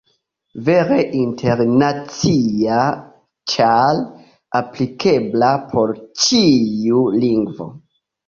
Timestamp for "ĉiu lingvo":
6.23-7.69